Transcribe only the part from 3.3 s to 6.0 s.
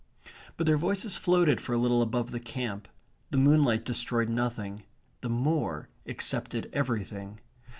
moonlight destroyed nothing. The moor